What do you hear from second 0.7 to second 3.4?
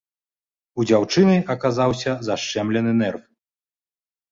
У дзяўчыны аказаўся зашчэмлены нерв.